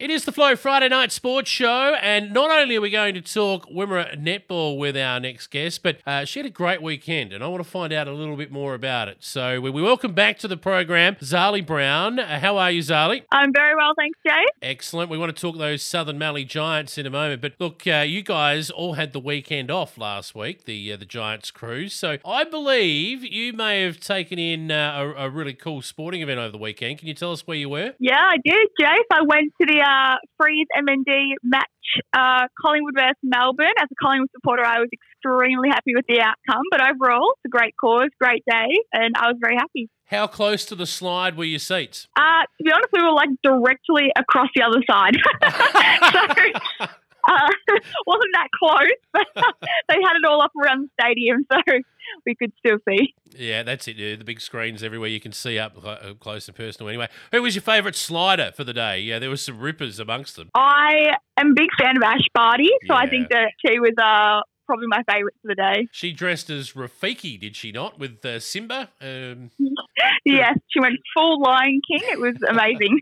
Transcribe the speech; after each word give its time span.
It 0.00 0.10
is 0.10 0.24
the 0.24 0.32
Flow 0.32 0.56
Friday 0.56 0.88
Night 0.88 1.12
Sports 1.12 1.48
Show, 1.48 1.94
and 2.02 2.32
not 2.32 2.50
only 2.50 2.74
are 2.74 2.80
we 2.80 2.90
going 2.90 3.14
to 3.14 3.20
talk 3.20 3.70
Wimmera 3.70 4.20
netball 4.20 4.76
with 4.76 4.96
our 4.96 5.20
next 5.20 5.46
guest, 5.52 5.84
but 5.84 5.98
uh, 6.04 6.24
she 6.24 6.40
had 6.40 6.46
a 6.46 6.50
great 6.50 6.82
weekend, 6.82 7.32
and 7.32 7.44
I 7.44 7.46
want 7.46 7.62
to 7.62 7.70
find 7.70 7.92
out 7.92 8.08
a 8.08 8.12
little 8.12 8.36
bit 8.36 8.50
more 8.50 8.74
about 8.74 9.06
it. 9.06 9.18
So 9.20 9.60
we, 9.60 9.70
we 9.70 9.80
welcome 9.82 10.12
back 10.12 10.36
to 10.40 10.48
the 10.48 10.56
program 10.56 11.14
Zali 11.20 11.64
Brown. 11.64 12.18
Uh, 12.18 12.40
how 12.40 12.58
are 12.58 12.72
you, 12.72 12.82
Zali? 12.82 13.22
I'm 13.30 13.52
very 13.52 13.76
well, 13.76 13.92
thanks, 13.96 14.18
Jay. 14.26 14.44
Excellent. 14.62 15.10
We 15.10 15.16
want 15.16 15.34
to 15.34 15.40
talk 15.40 15.58
those 15.58 15.80
Southern 15.80 16.18
Mallee 16.18 16.44
Giants 16.44 16.98
in 16.98 17.06
a 17.06 17.10
moment, 17.10 17.40
but 17.40 17.52
look, 17.60 17.86
uh, 17.86 17.98
you 17.98 18.22
guys 18.22 18.70
all 18.70 18.94
had 18.94 19.12
the 19.12 19.20
weekend 19.20 19.70
off 19.70 19.96
last 19.96 20.34
week, 20.34 20.64
the 20.64 20.92
uh, 20.92 20.96
the 20.96 21.06
Giants 21.06 21.52
cruise. 21.52 21.94
So 21.94 22.18
I 22.26 22.42
believe 22.42 23.22
you 23.22 23.52
may 23.52 23.82
have 23.82 24.00
taken 24.00 24.40
in 24.40 24.72
uh, 24.72 25.14
a, 25.16 25.26
a 25.26 25.30
really 25.30 25.54
cool 25.54 25.82
sporting 25.82 26.20
event 26.20 26.40
over 26.40 26.50
the 26.50 26.58
weekend. 26.58 26.98
Can 26.98 27.06
you 27.06 27.14
tell 27.14 27.30
us 27.30 27.46
where 27.46 27.56
you 27.56 27.68
were? 27.68 27.92
Yeah, 28.00 28.18
I 28.18 28.38
did, 28.44 28.68
Jay. 28.80 28.96
I 29.12 29.22
went 29.22 29.54
to 29.60 29.66
the 29.66 29.83
uh, 29.84 30.16
Freeze 30.38 30.66
MND 30.76 31.34
match, 31.42 31.64
uh, 32.12 32.46
Collingwood 32.60 32.94
versus 32.94 33.16
Melbourne. 33.22 33.74
As 33.78 33.88
a 33.90 33.94
Collingwood 34.02 34.30
supporter, 34.34 34.64
I 34.64 34.80
was 34.80 34.88
extremely 34.92 35.68
happy 35.68 35.94
with 35.94 36.06
the 36.08 36.20
outcome. 36.20 36.62
But 36.70 36.80
overall, 36.80 37.32
it's 37.32 37.46
a 37.46 37.48
great 37.48 37.74
cause, 37.80 38.08
great 38.20 38.42
day, 38.50 38.68
and 38.92 39.14
I 39.16 39.28
was 39.28 39.36
very 39.40 39.56
happy. 39.56 39.88
How 40.06 40.26
close 40.26 40.64
to 40.66 40.74
the 40.74 40.86
slide 40.86 41.36
were 41.36 41.44
your 41.44 41.58
seats? 41.58 42.08
Uh, 42.16 42.42
to 42.58 42.64
be 42.64 42.70
honest, 42.72 42.88
we 42.92 43.02
were 43.02 43.12
like 43.12 43.30
directly 43.42 44.12
across 44.16 44.48
the 44.54 44.62
other 44.62 44.82
side. 44.88 45.16
so 46.80 46.86
uh, 47.26 47.48
wasn't 48.06 48.32
that 48.34 48.48
close, 48.58 49.00
but 49.12 49.26
they 49.88 49.94
had 49.94 50.16
it 50.16 50.24
all 50.28 50.42
up 50.42 50.52
around 50.62 50.88
the 50.88 51.02
stadium, 51.02 51.46
so 51.50 51.58
we 52.26 52.34
could 52.34 52.52
still 52.58 52.78
see. 52.88 53.14
Yeah, 53.36 53.62
that's 53.62 53.88
it. 53.88 53.96
The 53.96 54.24
big 54.24 54.40
screens 54.40 54.82
everywhere. 54.82 55.08
You 55.08 55.20
can 55.20 55.32
see 55.32 55.58
up 55.58 55.76
uh, 55.84 56.14
close 56.20 56.48
and 56.48 56.56
personal. 56.56 56.88
Anyway, 56.88 57.08
who 57.32 57.42
was 57.42 57.54
your 57.54 57.62
favourite 57.62 57.96
slider 57.96 58.52
for 58.54 58.64
the 58.64 58.72
day? 58.72 59.00
Yeah, 59.00 59.18
there 59.18 59.30
was 59.30 59.42
some 59.42 59.58
rippers 59.58 59.98
amongst 59.98 60.36
them. 60.36 60.50
I 60.54 61.14
am 61.36 61.50
a 61.50 61.54
big 61.54 61.70
fan 61.78 61.96
of 61.96 62.02
Ash 62.02 62.26
Barty, 62.34 62.70
so 62.86 62.94
yeah. 62.94 62.96
I 62.96 63.06
think 63.08 63.28
that 63.30 63.50
she 63.64 63.78
was 63.80 63.94
uh, 63.98 64.40
probably 64.66 64.86
my 64.88 65.02
favourite 65.08 65.34
for 65.42 65.48
the 65.48 65.54
day. 65.54 65.88
She 65.92 66.12
dressed 66.12 66.50
as 66.50 66.72
Rafiki, 66.72 67.38
did 67.38 67.56
she 67.56 67.72
not, 67.72 67.98
with 67.98 68.24
uh, 68.24 68.40
Simba? 68.40 68.90
Um... 69.00 69.50
yes, 70.24 70.58
she 70.68 70.80
went 70.80 70.98
full 71.14 71.40
Lion 71.40 71.80
King. 71.88 72.00
It 72.10 72.20
was 72.20 72.36
amazing. 72.48 73.00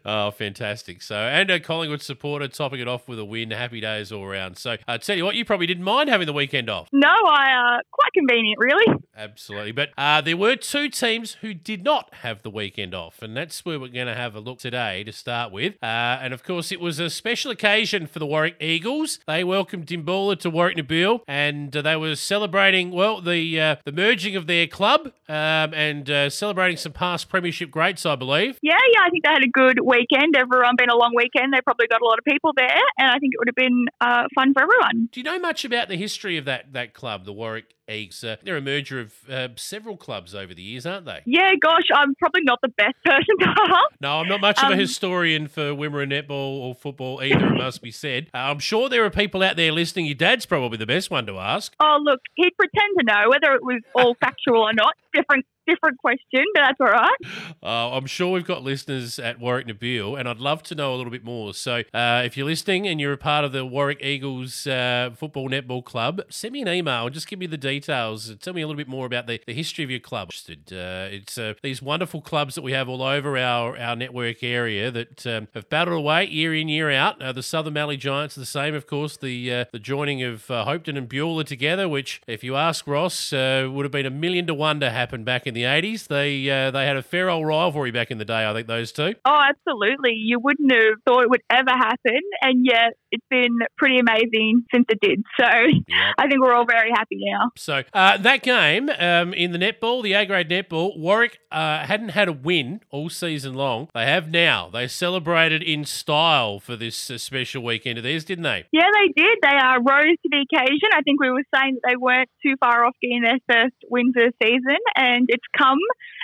oh, 0.04 0.30
fantastic! 0.30 1.02
So, 1.02 1.16
and 1.16 1.50
a 1.50 1.60
Collingwood 1.60 2.02
supporter 2.02 2.48
topping 2.48 2.80
it 2.80 2.88
off 2.88 3.08
with 3.08 3.18
a 3.18 3.24
win. 3.24 3.50
Happy 3.50 3.80
days 3.80 4.12
all 4.12 4.24
around. 4.24 4.56
So, 4.58 4.76
I 4.86 4.94
uh, 4.94 4.98
tell 4.98 5.16
you 5.16 5.24
what, 5.24 5.34
you 5.34 5.44
probably 5.44 5.66
didn't 5.66 5.84
mind 5.84 6.08
having 6.08 6.26
the 6.26 6.32
weekend 6.32 6.70
off. 6.70 6.88
No, 6.92 7.08
I 7.08 7.76
uh, 7.76 7.80
quite 7.90 8.12
convenient, 8.12 8.58
really. 8.58 8.86
Absolutely, 9.16 9.72
but 9.72 9.90
uh, 9.96 10.20
there 10.20 10.36
were 10.36 10.56
two 10.56 10.88
teams 10.88 11.34
who 11.40 11.54
did 11.54 11.84
not 11.84 12.12
have 12.14 12.42
the 12.42 12.50
weekend 12.50 12.94
off, 12.94 13.22
and 13.22 13.36
that's 13.36 13.64
where 13.64 13.78
we're 13.78 13.88
going 13.88 14.06
to 14.06 14.14
have 14.14 14.34
a 14.34 14.40
look 14.40 14.58
today 14.58 15.04
to 15.04 15.12
start 15.12 15.52
with. 15.52 15.74
Uh, 15.82 16.18
and 16.20 16.32
of 16.32 16.42
course, 16.42 16.70
it 16.70 16.80
was 16.80 16.98
a 16.98 17.10
special 17.10 17.50
occasion 17.50 18.06
for 18.06 18.18
the 18.18 18.26
Warrack 18.26 18.60
Eagles. 18.60 19.20
They 19.26 19.44
welcomed 19.44 19.86
Dimboola 19.86 20.38
to 20.40 20.50
Warwick 20.50 20.75
Nabil, 20.76 21.20
and 21.26 21.76
uh, 21.76 21.82
they 21.82 21.96
were 21.96 22.16
celebrating 22.16 22.90
well 22.90 23.20
the 23.20 23.60
uh, 23.60 23.76
the 23.84 23.92
merging 23.92 24.36
of 24.36 24.46
their 24.46 24.66
club 24.66 25.12
um, 25.28 25.74
and 25.74 26.10
uh, 26.10 26.30
celebrating 26.30 26.76
some 26.76 26.92
past 26.92 27.28
premiership 27.28 27.70
greats, 27.70 28.06
I 28.06 28.16
believe. 28.16 28.58
Yeah, 28.62 28.78
yeah, 28.92 29.00
I 29.04 29.10
think 29.10 29.24
they 29.24 29.30
had 29.30 29.44
a 29.44 29.48
good 29.48 29.80
weekend. 29.80 30.36
Everyone 30.36 30.74
been 30.76 30.90
a 30.90 30.96
long 30.96 31.12
weekend. 31.14 31.52
They 31.52 31.60
probably 31.60 31.86
got 31.86 32.02
a 32.02 32.04
lot 32.04 32.18
of 32.18 32.24
people 32.24 32.52
there, 32.56 32.80
and 32.98 33.10
I 33.10 33.18
think 33.18 33.34
it 33.34 33.38
would 33.38 33.48
have 33.48 33.54
been 33.54 33.86
uh, 34.00 34.24
fun 34.34 34.52
for 34.52 34.62
everyone. 34.62 35.08
Do 35.12 35.20
you 35.20 35.24
know 35.24 35.38
much 35.38 35.64
about 35.64 35.88
the 35.88 35.96
history 35.96 36.36
of 36.36 36.44
that 36.44 36.72
that 36.72 36.94
club, 36.94 37.24
the 37.24 37.32
Warrack 37.32 37.75
Eagles. 37.88 38.22
Uh, 38.24 38.36
they're 38.42 38.56
a 38.56 38.60
merger 38.60 39.00
of 39.00 39.14
uh, 39.30 39.48
several 39.56 39.96
clubs 39.96 40.34
over 40.34 40.54
the 40.54 40.62
years, 40.62 40.86
aren't 40.86 41.06
they? 41.06 41.22
Yeah, 41.24 41.52
gosh, 41.60 41.84
I'm 41.94 42.14
probably 42.16 42.42
not 42.42 42.58
the 42.62 42.68
best 42.68 42.96
person 43.04 43.38
to 43.40 43.48
ask. 43.48 44.00
No, 44.00 44.20
I'm 44.20 44.28
not 44.28 44.40
much 44.40 44.58
um, 44.58 44.66
of 44.66 44.70
a 44.72 44.74
um, 44.74 44.78
historian 44.78 45.48
for 45.48 45.72
Wimmera 45.72 46.06
netball 46.06 46.60
or 46.60 46.74
football 46.74 47.22
either, 47.22 47.54
it 47.54 47.58
must 47.58 47.82
be 47.82 47.90
said. 47.90 48.28
Uh, 48.34 48.38
I'm 48.38 48.58
sure 48.58 48.88
there 48.88 49.04
are 49.04 49.10
people 49.10 49.42
out 49.42 49.56
there 49.56 49.72
listening. 49.72 50.06
Your 50.06 50.14
dad's 50.14 50.46
probably 50.46 50.78
the 50.78 50.86
best 50.86 51.10
one 51.10 51.26
to 51.26 51.38
ask. 51.38 51.74
Oh, 51.80 51.98
look, 52.02 52.20
he'd 52.34 52.56
pretend 52.56 52.98
to 52.98 53.04
know 53.04 53.30
whether 53.30 53.54
it 53.54 53.62
was 53.62 53.82
all 53.94 54.14
factual 54.20 54.58
or 54.58 54.72
not. 54.72 54.94
Different 55.14 55.46
different 55.66 55.98
question, 55.98 56.44
but 56.54 56.62
that's 56.62 56.80
all 56.80 56.86
right. 56.86 57.16
Uh, 57.62 57.96
I'm 57.96 58.06
sure 58.06 58.32
we've 58.32 58.46
got 58.46 58.62
listeners 58.62 59.18
at 59.18 59.38
Warracknabeal, 59.40 60.18
and 60.18 60.28
I'd 60.28 60.38
love 60.38 60.62
to 60.64 60.74
know 60.74 60.94
a 60.94 60.96
little 60.96 61.10
bit 61.10 61.24
more. 61.24 61.54
So 61.54 61.82
uh, 61.92 62.22
if 62.24 62.36
you're 62.36 62.46
listening 62.46 62.86
and 62.86 63.00
you're 63.00 63.12
a 63.12 63.18
part 63.18 63.44
of 63.44 63.52
the 63.52 63.64
Warrack 63.64 64.02
Eagles 64.02 64.66
uh, 64.66 65.10
Football 65.16 65.48
Netball 65.48 65.84
Club, 65.84 66.22
send 66.28 66.52
me 66.52 66.62
an 66.62 66.68
email. 66.68 67.06
and 67.06 67.14
Just 67.14 67.28
give 67.28 67.38
me 67.38 67.46
the 67.46 67.56
details. 67.56 68.34
Tell 68.40 68.54
me 68.54 68.62
a 68.62 68.66
little 68.66 68.76
bit 68.78 68.88
more 68.88 69.06
about 69.06 69.26
the, 69.26 69.40
the 69.46 69.54
history 69.54 69.84
of 69.84 69.90
your 69.90 70.00
club. 70.00 70.30
Uh, 70.48 71.08
it's 71.10 71.38
uh, 71.38 71.54
these 71.62 71.80
wonderful 71.82 72.20
clubs 72.20 72.54
that 72.54 72.62
we 72.62 72.72
have 72.72 72.88
all 72.88 73.02
over 73.02 73.36
our, 73.38 73.76
our 73.78 73.96
network 73.96 74.42
area 74.42 74.90
that 74.90 75.26
um, 75.26 75.48
have 75.54 75.68
battled 75.68 75.96
away 75.98 76.26
year 76.26 76.54
in, 76.54 76.68
year 76.68 76.90
out. 76.90 77.20
Uh, 77.20 77.32
the 77.32 77.42
Southern 77.42 77.74
Mallee 77.74 77.96
Giants 77.96 78.36
are 78.36 78.40
the 78.40 78.46
same, 78.46 78.74
of 78.74 78.86
course. 78.86 79.16
The 79.16 79.66
the 79.72 79.78
joining 79.78 80.22
of 80.22 80.46
Hopetoun 80.46 80.96
and 80.96 81.08
Beulah 81.08 81.44
together, 81.44 81.88
which, 81.88 82.20
if 82.26 82.42
you 82.44 82.56
ask 82.56 82.86
Ross, 82.86 83.32
would 83.32 83.84
have 83.84 83.90
been 83.90 84.06
a 84.06 84.10
million 84.10 84.46
to 84.46 84.54
one 84.54 84.80
to 84.80 84.90
happen 84.90 85.24
back 85.24 85.46
in 85.46 85.54
the 85.56 85.64
80s. 85.64 86.06
They 86.06 86.48
uh, 86.48 86.70
they 86.70 86.86
had 86.86 86.96
a 86.96 87.02
fair 87.02 87.28
old 87.28 87.46
rivalry 87.46 87.90
back 87.90 88.10
in 88.10 88.18
the 88.18 88.24
day, 88.24 88.48
I 88.48 88.52
think, 88.52 88.66
those 88.66 88.92
two. 88.92 89.14
Oh, 89.24 89.40
absolutely. 89.48 90.12
You 90.12 90.38
wouldn't 90.38 90.70
have 90.72 91.00
thought 91.06 91.22
it 91.22 91.30
would 91.30 91.42
ever 91.50 91.70
happen, 91.70 92.20
and 92.42 92.64
yet 92.64 92.94
it's 93.10 93.26
been 93.30 93.58
pretty 93.78 93.98
amazing 93.98 94.64
since 94.72 94.86
it 94.88 94.98
did. 95.00 95.22
So 95.40 95.46
yep. 95.46 96.14
I 96.18 96.28
think 96.28 96.40
we're 96.40 96.52
all 96.52 96.66
very 96.66 96.90
happy 96.90 97.18
now. 97.18 97.50
So 97.56 97.82
uh, 97.92 98.16
that 98.18 98.42
game 98.42 98.90
um, 98.98 99.32
in 99.34 99.52
the 99.52 99.58
netball, 99.58 100.02
the 100.02 100.12
A 100.12 100.26
grade 100.26 100.48
netball, 100.48 100.98
Warrack 100.98 101.38
uh, 101.50 101.86
hadn't 101.86 102.10
had 102.10 102.28
a 102.28 102.32
win 102.32 102.80
all 102.90 103.08
season 103.08 103.54
long. 103.54 103.88
They 103.94 104.04
have 104.06 104.30
now. 104.30 104.68
They 104.70 104.86
celebrated 104.88 105.62
in 105.62 105.84
style 105.84 106.60
for 106.60 106.76
this 106.76 107.10
uh, 107.10 107.18
special 107.18 107.62
weekend 107.62 107.98
of 107.98 108.04
theirs, 108.04 108.24
didn't 108.24 108.44
they? 108.44 108.66
Yeah, 108.72 108.88
they 108.92 109.22
did. 109.22 109.38
They 109.42 109.56
uh, 109.56 109.78
rose 109.78 110.16
to 110.22 110.28
the 110.30 110.44
occasion. 110.50 110.90
I 110.92 111.02
think 111.02 111.20
we 111.20 111.30
were 111.30 111.44
saying 111.54 111.78
that 111.80 111.88
they 111.88 111.96
weren't 111.96 112.28
too 112.44 112.54
far 112.60 112.84
off 112.84 112.94
getting 113.00 113.22
their 113.22 113.38
first 113.48 113.76
wins 113.88 114.14
of 114.16 114.32
the 114.32 114.46
season, 114.46 114.78
and 114.94 115.26
it's 115.28 115.45
come 115.56 115.78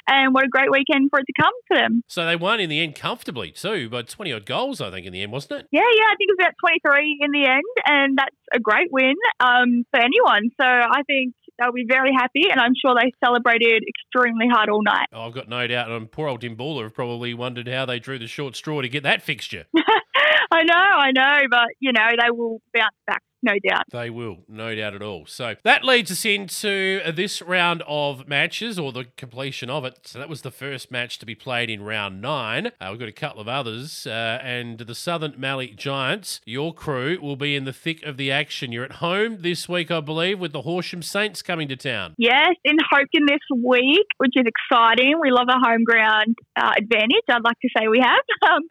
and 0.09 0.35
what 0.35 0.45
a 0.45 0.49
great 0.49 0.71
weekend 0.71 1.11
for 1.11 1.21
it 1.21 1.25
to 1.27 1.33
come 1.41 1.53
for 1.69 1.77
them. 1.77 2.03
So 2.09 2.27
they 2.27 2.37
won 2.37 2.61
in 2.61 2.69
the 2.69 2.81
end 2.81 2.95
comfortably 2.95 3.51
too, 3.53 3.89
by 3.89 4.03
20 4.03 4.33
odd 4.33 4.47
goals, 4.47 4.81
I 4.81 4.91
think, 4.91 5.07
in 5.07 5.13
the 5.13 5.23
end, 5.23 5.33
wasn't 5.33 5.61
it? 5.61 5.69
Yeah, 5.71 5.81
yeah, 5.81 6.05
I 6.11 6.17
think 6.17 6.31
it 6.31 6.37
was 6.39 6.47
about 6.47 6.55
23 6.61 7.19
in 7.21 7.31
the 7.31 7.49
end, 7.49 7.63
and 7.87 8.19
that's 8.19 8.37
a 8.55 8.61
great 8.61 8.91
win 8.91 9.15
um, 9.41 9.85
for 9.91 10.01
anyone. 10.01 10.51
So 10.61 10.67
I 10.67 11.03
think 11.07 11.35
they'll 11.59 11.73
be 11.73 11.87
very 11.89 12.13
happy, 12.13 12.51
and 12.51 12.61
I'm 12.61 12.73
sure 12.75 12.95
they 12.95 13.13
celebrated 13.25 13.85
extremely 13.89 14.47
hard 14.51 14.69
all 14.69 14.83
night. 14.83 15.07
Oh, 15.13 15.27
I've 15.27 15.35
got 15.35 15.49
no 15.49 15.67
doubt. 15.67 15.91
And 15.91 16.11
poor 16.11 16.29
old 16.29 16.43
Dimboola 16.43 16.85
have 16.85 16.95
probably 16.95 17.35
wondered 17.35 17.69
how 17.69 17.87
they 17.87 17.99
drew 17.99 18.19
the 18.19 18.27
short 18.27 18.57
straw 18.57 18.83
to 18.83 18.89
get 18.89 19.03
that 19.05 19.23
fixture. 19.23 19.67
I 20.53 20.65
know, 20.65 20.75
I 20.75 21.13
know, 21.13 21.41
but 21.51 21.69
you 21.81 21.93
know 21.93 22.09
they 22.21 22.31
will 22.31 22.61
bounce 22.75 22.95
back 23.07 23.23
no 23.43 23.55
doubt. 23.69 23.85
They 23.91 24.11
will, 24.11 24.39
no 24.49 24.75
doubt 24.75 24.95
at 24.95 25.03
all. 25.03 25.27
So 25.27 25.57
that 25.65 25.85
leads 25.85 26.11
us 26.11 26.25
into 26.25 27.01
this 27.13 27.43
round 27.43 27.83
of 27.87 28.29
matches 28.29 28.79
or 28.79 28.93
the 28.93 29.07
completion 29.17 29.69
of 29.69 29.85
it. 29.85 30.01
So 30.05 30.19
that 30.19 30.29
was 30.29 30.43
the 30.43 30.51
first 30.51 30.91
match 30.91 31.19
to 31.19 31.27
be 31.27 31.35
played 31.35 31.71
in 31.71 31.83
round 31.83 32.21
nine. 32.21 32.69
Uh, 32.81 32.89
we've 32.91 33.01
got 33.01 33.09
a 33.09 33.13
couple 33.13 33.41
of 33.41 33.49
others, 33.49 34.07
uh, 34.07 34.39
and 34.43 34.79
the 34.79 34.95
Southern 34.95 35.35
Mallee 35.37 35.75
Giants, 35.77 36.41
your 36.45 36.73
crew, 36.73 37.19
will 37.21 37.37
be 37.37 37.57
in 37.57 37.65
the 37.65 37.73
thick 37.73 38.03
of 38.05 38.17
the 38.17 38.31
action. 38.31 38.73
You're 38.73 38.85
at 38.85 38.93
home 38.93 39.39
this 39.41 39.69
week, 39.69 39.91
I 39.91 40.01
believe, 40.01 40.39
with 40.39 40.53
the 40.53 40.63
Horsham 40.63 41.03
Saints 41.03 41.43
coming 41.43 41.69
to 41.69 41.77
town. 41.77 42.15
Yes, 42.19 42.55
in 42.65 42.77
Hopetoun 42.93 43.27
this 43.29 43.41
week, 43.55 44.07
which 44.19 44.33
is 44.37 44.45
exciting. 44.47 45.19
We 45.21 45.31
love 45.31 45.49
a 45.49 45.59
home 45.59 45.85
ground 45.85 46.37
uh, 46.57 46.73
advantage, 46.77 47.25
I'd 47.29 47.45
like 47.45 47.59
to 47.61 47.69
say 47.77 47.89
we 47.89 48.01
have. 48.01 48.21
Um, 48.53 48.63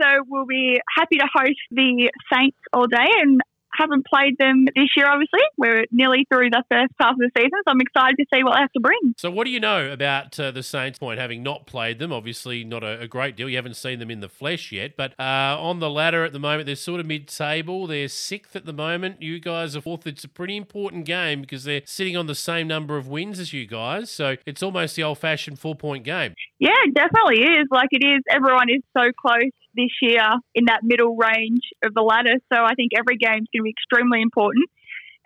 so 0.00 0.06
we'll 0.28 0.46
be 0.46 0.78
happy 0.98 1.16
to 1.16 1.26
host 1.34 1.56
the 1.70 2.10
Saints 2.30 2.58
all 2.72 2.86
day 2.86 3.08
and 3.22 3.40
haven't 3.76 4.06
played 4.06 4.36
them 4.38 4.66
this 4.74 4.88
year, 4.96 5.06
obviously. 5.08 5.40
We're 5.56 5.84
nearly 5.90 6.26
through 6.32 6.50
the 6.50 6.62
first 6.70 6.92
half 7.00 7.12
of 7.12 7.18
the 7.18 7.30
season, 7.36 7.50
so 7.66 7.72
I'm 7.72 7.80
excited 7.80 8.16
to 8.18 8.26
see 8.32 8.42
what 8.42 8.54
they 8.54 8.60
have 8.60 8.72
to 8.72 8.80
bring. 8.80 9.14
So, 9.16 9.30
what 9.30 9.44
do 9.44 9.50
you 9.50 9.60
know 9.60 9.90
about 9.90 10.38
uh, 10.38 10.50
the 10.50 10.62
Saints 10.62 10.98
point, 10.98 11.18
having 11.18 11.42
not 11.42 11.66
played 11.66 11.98
them? 11.98 12.12
Obviously, 12.12 12.64
not 12.64 12.82
a, 12.82 13.00
a, 13.00 13.08
great 13.08 13.36
deal. 13.36 13.48
You 13.48 13.56
haven't 13.56 13.76
seen 13.76 13.98
them 13.98 14.10
in 14.10 14.20
the 14.20 14.28
flesh 14.28 14.72
yet, 14.72 14.96
but 14.96 15.18
uh, 15.18 15.56
on 15.58 15.80
the 15.80 15.90
ladder 15.90 16.24
at 16.24 16.32
the 16.32 16.38
moment, 16.38 16.66
they're 16.66 16.76
sort 16.76 17.00
of 17.00 17.06
mid 17.06 17.28
table. 17.28 17.86
They're 17.86 18.08
sixth 18.08 18.56
at 18.56 18.66
the 18.66 18.72
moment. 18.72 19.22
You 19.22 19.38
guys 19.40 19.76
are 19.76 19.80
fourth. 19.80 20.06
It's 20.06 20.24
a 20.24 20.28
pretty 20.28 20.56
important 20.56 21.04
game 21.04 21.40
because 21.40 21.64
they're 21.64 21.82
sitting 21.84 22.16
on 22.16 22.26
the 22.26 22.34
same 22.34 22.66
number 22.66 22.96
of 22.96 23.08
wins 23.08 23.38
as 23.38 23.52
you 23.52 23.66
guys. 23.66 24.10
So, 24.10 24.36
it's 24.46 24.62
almost 24.62 24.96
the 24.96 25.02
old 25.02 25.18
fashioned 25.18 25.58
four 25.58 25.74
point 25.74 26.04
game. 26.04 26.34
Yeah, 26.58 26.70
it 26.84 26.94
definitely 26.94 27.42
is. 27.42 27.66
Like, 27.70 27.88
it 27.90 28.04
is. 28.04 28.22
Everyone 28.30 28.68
is 28.70 28.82
so 28.96 29.10
close 29.20 29.50
this 29.76 29.92
year 30.02 30.26
in 30.54 30.64
that 30.66 30.80
middle 30.82 31.16
range 31.16 31.70
of 31.84 31.94
the 31.94 32.02
ladder. 32.02 32.34
So 32.52 32.64
I 32.64 32.74
think 32.74 32.92
every 32.96 33.16
game's 33.16 33.48
going 33.52 33.60
to 33.60 33.62
be 33.62 33.70
extremely 33.70 34.22
important 34.22 34.68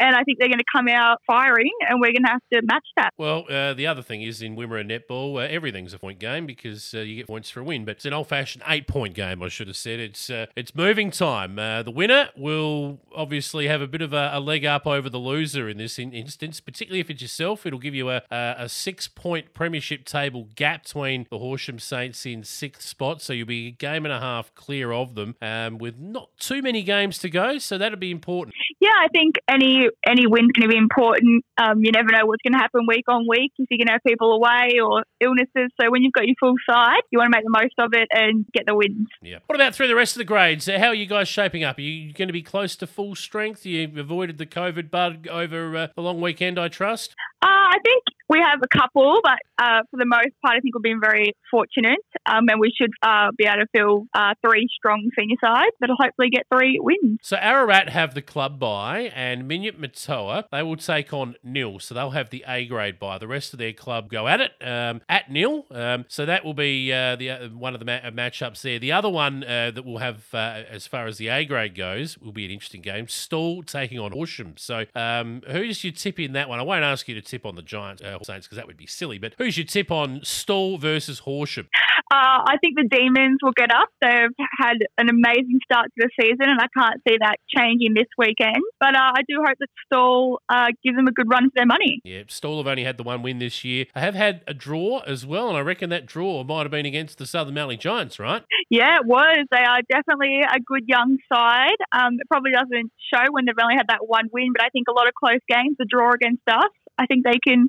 and 0.01 0.17
I 0.17 0.25
think 0.25 0.41
they're 0.41 0.49
going 0.49 0.59
to 0.59 0.65
come 0.75 0.89
out 0.89 1.19
firing, 1.27 1.71
and 1.89 2.01
we're 2.01 2.13
going 2.13 2.25
to 2.25 2.31
have 2.31 2.41
to 2.53 2.63
match 2.65 2.87
that. 2.97 3.11
Well, 3.17 3.45
uh, 3.49 3.75
the 3.75 3.87
other 3.87 4.03
thing 4.03 4.23
is 4.23 4.43
in 4.43 4.57
Wimmera 4.57 4.85
netball, 4.85 5.37
uh, 5.37 5.47
everything's 5.49 5.95
a 5.95 6.01
point 6.01 6.19
game 6.19 6.47
because 6.47 6.93
uh, 6.93 6.99
you 6.99 7.15
get 7.15 7.29
points 7.29 7.51
for 7.51 7.61
a 7.61 7.65
win, 7.65 7.85
but 7.85 7.93
it's 7.93 8.05
an 8.05 8.13
old-fashioned 8.13 8.65
eight-point 8.67 9.15
game. 9.15 9.43
I 9.45 9.49
should 9.49 9.69
have 9.69 9.77
said 9.77 10.01
it's 10.01 10.29
uh, 10.29 10.47
it's 10.57 10.75
moving 10.75 11.13
time. 11.13 11.59
Uh, 11.59 11.85
the 11.85 11.93
winner 11.93 12.31
will 12.37 12.99
obviously 13.15 13.69
have 13.69 13.81
a 13.81 13.87
bit 13.87 14.03
of 14.03 14.13
a, 14.13 14.31
a 14.33 14.41
leg 14.41 14.65
up 14.65 14.89
over 14.89 15.09
the 15.09 15.19
loser 15.19 15.69
in 15.69 15.79
this 15.79 15.99
in- 15.99 16.13
instance, 16.13 16.59
particularly 16.59 17.01
if 17.01 17.11
it's 17.11 17.23
yourself. 17.23 17.65
It'll 17.65 17.79
give 17.79 17.95
you 17.95 18.11
a, 18.11 18.23
a, 18.31 18.55
a 18.59 18.69
six-point 18.69 19.55
premiership 19.55 20.05
table 20.05 20.49
gap 20.57 20.81
between 20.81 21.27
the 21.31 21.39
Horsham 21.39 21.79
Saints 21.79 22.25
in 22.25 22.43
sixth 22.43 22.89
spot, 22.89 23.21
so 23.21 23.35
you'll 23.35 23.47
be 23.47 23.69
a 23.69 23.71
game 23.71 24.07
and 24.07 24.13
a 24.15 24.19
half 24.19 24.55
clear 24.55 24.93
of 24.93 25.15
them 25.15 25.37
um, 25.43 25.77
with 25.77 25.99
not 25.99 26.31
too 26.39 26.63
many 26.63 26.83
games 26.83 27.19
to 27.19 27.29
go. 27.29 27.59
So 27.59 27.77
that'll 27.77 27.99
be 27.99 28.11
important. 28.11 28.55
Yeah, 28.81 28.89
I 28.99 29.09
think 29.09 29.37
any 29.47 29.90
any 30.07 30.27
win's 30.27 30.53
going 30.53 30.69
to 30.69 30.73
be 30.73 30.79
important. 30.79 31.45
Um, 31.59 31.83
you 31.83 31.93
never 31.93 32.11
know 32.11 32.27
what's 32.27 32.43
going 32.43 32.55
to 32.55 32.59
happen 32.59 32.87
week 32.87 33.05
on 33.09 33.27
week 33.29 33.53
if 33.59 33.67
you're 33.71 33.79
going 33.79 33.87
to 33.87 33.93
have 33.93 34.03
people 34.07 34.33
away 34.33 34.79
or 34.83 35.05
illnesses. 35.21 35.71
So 35.81 35.91
when 35.91 36.03
you've 36.03 36.13
got 36.13 36.27
your 36.27 36.37
full 36.41 36.55
side, 36.69 37.03
you 37.11 37.19
want 37.19 37.33
to 37.33 37.39
make 37.39 37.45
the 37.45 37.51
most 37.51 37.75
of 37.79 37.93
it 37.95 38.09
and 38.13 38.47
get 38.53 38.67
the 38.67 38.75
wins. 38.75 39.09
Yeah. 39.23 39.39
What 39.47 39.57
about 39.57 39.75
through 39.75 39.89
the 39.89 39.97
rest 39.97 40.17
of 40.17 40.19
the 40.19 40.25
grades? 40.25 40.69
Uh, 40.69 40.79
how 40.79 40.89
are 40.89 40.95
you 40.95 41.07
guys 41.07 41.29
shaping 41.29 41.65
up? 41.65 41.79
Are 41.79 41.83
you 41.83 42.13
going 42.13 42.29
to 42.29 42.33
be 42.33 42.43
close 42.43 42.77
to 42.77 42.87
full 42.87 43.15
strength? 43.15 43.67
You've 43.67 43.97
avoided 43.97 44.39
the 44.39 44.47
COVID 44.47 44.91
bug 44.91 45.29
over 45.29 45.77
uh, 45.77 45.87
the 45.95 46.03
long 46.03 46.21
weekend, 46.21 46.59
I 46.59 46.69
trust. 46.69 47.15
Uh, 47.43 47.47
I 47.47 47.79
think 47.85 48.03
we 48.31 48.39
have 48.39 48.61
a 48.63 48.69
couple, 48.69 49.21
but 49.25 49.39
uh, 49.61 49.83
for 49.91 49.97
the 49.97 50.07
most 50.07 50.31
part, 50.41 50.57
I 50.57 50.61
think 50.61 50.77
we've 50.77 50.83
been 50.83 51.01
very 51.01 51.35
fortunate, 51.51 51.99
um, 52.27 52.49
and 52.49 52.61
we 52.61 52.73
should 52.75 52.93
uh, 53.03 53.31
be 53.37 53.45
able 53.45 53.65
to 53.65 53.67
fill 53.77 54.07
uh, 54.15 54.35
three 54.41 54.69
strong 54.73 55.11
senior 55.19 55.37
sides 55.43 55.73
that'll 55.81 55.97
hopefully 55.99 56.31
get 56.31 56.47
three 56.53 56.79
wins. 56.81 57.19
So 57.23 57.37
Ararat 57.37 57.89
have 57.89 58.15
the 58.15 58.23
club 58.23 58.61
bye, 58.61 59.11
and 59.15 59.51
Minyip 59.51 59.79
Murtoa 59.79 60.45
they 60.53 60.63
will 60.63 60.77
take 60.77 61.13
on 61.13 61.35
Nhill, 61.43 61.81
so 61.81 61.93
they'll 61.93 62.11
have 62.11 62.31
the 62.31 62.45
A 62.47 62.67
grade 62.67 63.01
bye. 63.01 63.19
The 63.19 63.27
rest 63.27 63.53
of 63.53 63.59
their 63.59 63.73
club 63.73 64.09
go 64.09 64.29
at 64.29 64.41
it 64.41 64.53
um, 64.63 65.03
at 65.09 65.29
Nhill, 65.29 65.67
um, 65.73 66.05
so 66.07 66.25
that 66.25 66.45
will 66.45 66.55
be 66.55 66.93
uh, 66.93 67.17
the 67.17 67.31
uh, 67.31 67.49
one 67.49 67.75
of 67.75 67.81
the 67.81 67.87
ma- 67.87 68.11
matchups 68.11 68.63
there. 68.63 68.79
The 68.79 68.93
other 68.93 69.09
one 69.11 69.43
uh, 69.43 69.73
that 69.73 69.85
will 69.85 69.99
have, 69.99 70.33
as 70.33 70.87
far 70.87 71.09
as 71.09 71.19
the 71.19 71.27
A 71.29 71.45
grade 71.45 71.75
goes, 71.75 72.17
will 72.17 72.33
be 72.33 72.45
an 72.45 72.53
interesting 72.53 72.81
game. 72.81 73.09
Stawell 73.09 73.65
taking 73.65 73.99
on 73.99 74.13
Horsham. 74.13 74.55
So 74.57 74.85
um, 74.95 75.43
who's 75.51 75.83
your 75.83 75.93
tip 75.93 76.21
in 76.21 76.33
that 76.35 76.49
one? 76.49 76.61
I 76.61 76.63
won't 76.63 76.85
ask 76.85 77.09
you 77.09 77.17
to 77.17 77.23
tip 77.23 77.45
on 77.45 77.57
the 77.57 77.63
Giants. 77.63 78.03
Saints 78.25 78.47
because 78.47 78.57
that 78.57 78.67
would 78.67 78.77
be 78.77 78.87
silly. 78.87 79.19
But 79.19 79.35
who's 79.39 79.57
your 79.57 79.67
tip 79.67 79.91
on 79.91 80.21
Stawell 80.23 80.79
versus 80.79 81.21
Horsham? 81.21 81.69
Uh, 82.13 82.43
I 82.43 82.57
think 82.61 82.77
the 82.77 82.89
Demons 82.89 83.39
will 83.43 83.53
get 83.53 83.71
up. 83.73 83.89
They've 84.01 84.35
had 84.59 84.79
an 84.99 85.09
amazing 85.09 85.61
start 85.65 85.87
to 85.99 86.09
the 86.09 86.11
season, 86.21 86.49
and 86.51 86.61
I 86.61 86.67
can't 86.77 87.01
see 87.07 87.17
that 87.21 87.37
changing 87.57 87.95
this 87.95 88.09
weekend. 88.19 88.63
But 88.81 88.97
uh, 88.97 89.13
I 89.15 89.23
do 89.29 89.43
hope 89.47 89.57
that 89.61 89.69
Stawell 89.87 90.41
uh, 90.49 90.67
gives 90.83 90.97
them 90.97 91.07
a 91.07 91.13
good 91.13 91.31
run 91.31 91.51
for 91.51 91.53
their 91.55 91.67
money. 91.67 92.01
Yeah, 92.05 92.23
Stawell 92.27 92.59
have 92.59 92.67
only 92.67 92.85
had 92.85 92.97
the 92.97 93.05
one 93.05 93.23
win 93.23 93.39
this 93.39 93.65
year. 93.65 93.87
I 93.95 94.01
have 94.01 94.15
had 94.15 94.43
a 94.49 94.55
draw 94.55 95.01
as 95.07 95.25
well, 95.25 95.49
and 95.49 95.57
I 95.57 95.61
reckon 95.61 95.91
that 95.91 96.07
draw 96.07 96.43
might 96.43 96.63
have 96.63 96.73
been 96.73 96.87
against 96.87 97.19
the 97.19 97.27
Southern 97.27 97.55
Mallee 97.55 97.77
Giants, 97.77 98.19
right? 98.19 98.43
Yeah, 98.71 98.97
it 98.97 99.07
was. 99.07 99.47
They 99.51 99.63
are 99.63 99.81
definitely 99.89 100.41
a 100.43 100.59
good 100.61 100.85
young 100.87 101.19
side. 101.33 101.79
Um, 101.93 102.15
it 102.19 102.27
probably 102.29 102.53
doesn't 102.53 102.91
show 103.13 103.25
when 103.31 103.45
they've 103.45 103.55
only 103.61 103.77
had 103.77 103.89
that 103.89 104.07
one 104.07 104.29
win, 104.33 104.53
but 104.53 104.65
I 104.65 104.69
think 104.71 104.89
a 104.89 104.93
lot 104.93 105.07
of 105.07 105.15
close 105.15 105.41
games, 105.49 105.77
the 105.79 105.87
draw 105.89 106.11
against 106.13 106.43
us, 106.49 106.71
I 106.99 107.07
think 107.07 107.25
they 107.25 107.39
can 107.43 107.69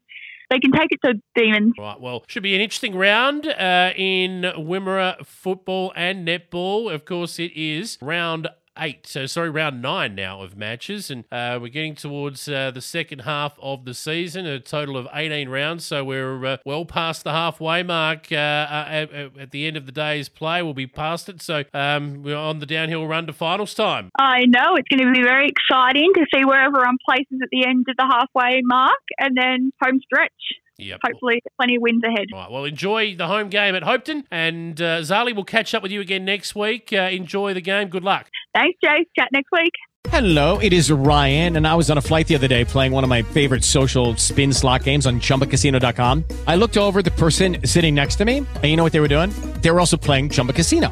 they 0.52 0.60
can 0.60 0.72
take 0.72 0.90
it 0.92 1.00
to 1.06 1.14
Demons. 1.34 1.74
Right. 1.80 2.00
Well, 2.00 2.24
should 2.28 2.44
be 2.44 2.54
an 2.54 2.62
interesting 2.62 2.96
round 2.96 3.48
uh, 3.48 3.94
in 3.96 4.42
Wimmera 4.58 5.26
football 5.26 5.94
and 5.96 6.28
netball. 6.28 6.94
Of 6.94 7.06
course, 7.06 7.40
it 7.40 7.54
is 7.56 7.98
round 8.02 8.50
eight, 8.78 9.08
so 9.08 9.26
sorry, 9.26 9.50
round 9.50 9.82
nine 9.82 10.16
now 10.16 10.42
of 10.42 10.58
matches, 10.58 11.10
and 11.10 11.26
uh, 11.32 11.60
we're 11.62 11.70
getting 11.70 11.96
towards 11.96 12.48
uh, 12.48 12.72
the 12.72 12.82
second 12.82 13.20
half 13.20 13.58
of 13.62 13.86
the 13.86 13.94
season, 13.94 14.46
a 14.46 14.60
total 14.60 14.98
of 14.98 15.08
18 15.14 15.50
rounds. 15.50 15.86
So 15.86 16.04
we're 16.04 16.46
uh, 16.46 16.58
well 16.66 16.86
past 16.86 17.24
the 17.24 17.32
halfway 17.32 17.84
mark 17.84 18.32
uh, 18.32 18.36
uh, 18.36 18.86
at, 18.90 19.14
at, 19.14 19.52
the 19.52 19.68
end 19.68 19.78
of 19.78 19.86
the 19.86 19.92
day's 19.92 20.30
play. 20.30 20.62
We'll 20.62 20.74
be 20.74 20.88
past 20.88 21.30
it, 21.30 21.42
so 21.42 21.64
um, 21.74 22.24
we're 22.24 22.36
on 22.36 22.60
the 22.60 22.66
downhill 22.66 23.08
run 23.08 23.28
to 23.28 23.34
finals 23.34 23.74
time. 23.74 24.10
I 24.18 24.46
know 24.46 24.76
it's 24.76 24.88
going 24.88 25.06
to 25.06 25.12
be 25.12 25.24
very 25.24 25.48
exciting 25.48 26.12
to 26.16 26.26
see 26.34 26.46
where 26.46 26.62
everyone 26.62 26.98
places 27.08 27.40
at 27.42 27.50
the 27.52 27.66
end 27.66 27.86
of 27.90 27.98
the 27.98 28.06
halfway 28.06 28.62
mark, 28.64 29.02
and 29.20 29.36
then 29.36 29.72
home 29.84 30.00
stretch. 30.04 30.32
Yep. 30.78 31.00
Hopefully, 31.04 31.42
plenty 31.60 31.76
of 31.76 31.82
wins 31.82 32.02
ahead. 32.04 32.26
All 32.34 32.40
right. 32.40 32.52
Well, 32.52 32.66
enjoy 32.66 33.16
the 33.16 33.28
home 33.28 33.50
game 33.50 33.76
at 33.76 33.84
Hopetoun, 33.84 34.24
and 34.32 34.82
uh, 34.82 35.00
Zali 35.02 35.36
will 35.36 35.44
catch 35.44 35.74
up 35.76 35.84
with 35.84 35.92
you 35.92 36.02
again 36.02 36.26
next 36.26 36.56
week. 36.56 36.92
Uh, 36.92 37.10
enjoy 37.12 37.54
the 37.54 37.62
game. 37.62 37.90
Good 37.90 38.04
luck. 38.04 38.28
Thanks, 38.56 38.78
Jay. 38.84 39.06
Chat 39.18 39.30
next 39.32 39.50
week. 39.52 39.74
Hello, 40.10 40.58
it 40.58 40.74
is 40.74 40.92
Ryan, 40.92 41.58
and 41.58 41.68
I 41.68 41.76
was 41.76 41.92
on 41.92 41.98
a 41.98 42.02
flight 42.02 42.28
the 42.28 42.36
other 42.36 42.48
day 42.48 42.66
playing 42.66 42.92
one 42.92 43.04
of 43.04 43.10
my 43.10 43.22
favorite 43.22 43.64
social 43.64 44.16
spin 44.18 44.52
slot 44.52 44.84
games 44.84 45.06
on 45.06 45.20
ChumbaCasino.com. 45.20 46.26
I 46.48 46.56
looked 46.56 46.78
over 46.78 47.02
the 47.02 47.12
person 47.12 47.66
sitting 47.66 47.96
next 47.96 48.16
to 48.16 48.26
me, 48.26 48.38
and 48.40 48.66
you 48.66 48.76
know 48.76 48.84
what 48.84 48.94
they 48.94 49.00
were 49.00 49.08
doing? 49.08 49.30
They 49.62 49.70
were 49.70 49.80
also 49.80 49.98
playing 49.98 50.30
Chumba 50.30 50.54
Casino. 50.54 50.92